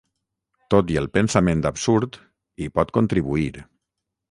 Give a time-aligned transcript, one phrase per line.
[0.73, 2.19] Tot i el pensament absurd
[2.65, 3.49] hi pot contribuir.